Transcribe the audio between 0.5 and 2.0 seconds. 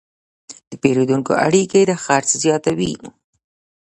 د پیرودونکو اړیکې د